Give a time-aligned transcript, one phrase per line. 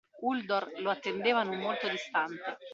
[0.29, 2.57] Uldor lo attendeva non molto distante.